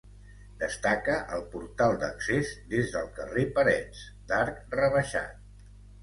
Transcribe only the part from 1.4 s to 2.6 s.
portal d'accés